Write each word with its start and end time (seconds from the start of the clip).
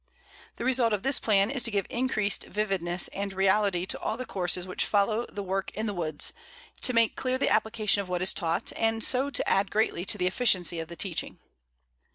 The 0.55 0.65
result 0.65 0.93
of 0.93 1.03
this 1.03 1.19
plan 1.19 1.51
is 1.51 1.61
to 1.61 1.69
give 1.69 1.85
increased 1.91 2.45
vividness 2.45 3.07
and 3.09 3.31
reality 3.31 3.85
to 3.85 3.99
all 3.99 4.17
the 4.17 4.25
courses 4.25 4.65
which 4.65 4.83
follow 4.83 5.27
the 5.27 5.43
work 5.43 5.69
in 5.75 5.85
the 5.85 5.93
woods, 5.93 6.33
to 6.81 6.91
make 6.93 7.15
clear 7.15 7.37
the 7.37 7.51
application 7.51 8.01
of 8.01 8.09
what 8.09 8.23
is 8.23 8.33
taught, 8.33 8.71
and 8.75 9.03
so 9.03 9.29
to 9.29 9.47
add 9.47 9.69
greatly 9.69 10.03
to 10.05 10.17
the 10.17 10.25
efficiency 10.25 10.79
of 10.79 10.87
the 10.87 10.95
teaching. 10.95 11.37